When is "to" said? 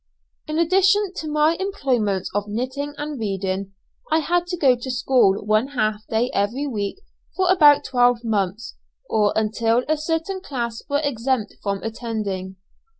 1.17-1.27, 4.47-4.57, 4.75-4.89